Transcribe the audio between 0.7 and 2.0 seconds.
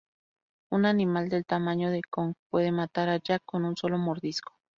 Un animal del tamaño